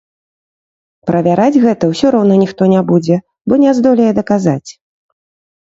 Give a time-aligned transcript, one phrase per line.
[1.09, 4.69] Правяраць гэта ўсё роўна ніхто не будзе, бо не здолее даказаць.